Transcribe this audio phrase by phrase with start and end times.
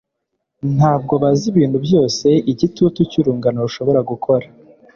[0.75, 4.45] ntabwo bazi ibintu byose igitutu cyurungano rushobora gukora